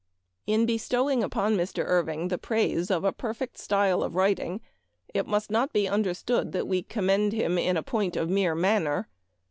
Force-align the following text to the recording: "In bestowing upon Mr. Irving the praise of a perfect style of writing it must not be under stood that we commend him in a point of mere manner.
"In 0.47 0.65
bestowing 0.65 1.21
upon 1.21 1.55
Mr. 1.55 1.83
Irving 1.85 2.29
the 2.29 2.39
praise 2.39 2.89
of 2.89 3.03
a 3.03 3.11
perfect 3.13 3.59
style 3.59 4.01
of 4.01 4.15
writing 4.15 4.59
it 5.13 5.27
must 5.27 5.51
not 5.51 5.73
be 5.73 5.87
under 5.87 6.15
stood 6.15 6.53
that 6.53 6.67
we 6.67 6.81
commend 6.81 7.33
him 7.33 7.59
in 7.59 7.77
a 7.77 7.83
point 7.83 8.15
of 8.15 8.27
mere 8.27 8.55
manner. 8.55 9.07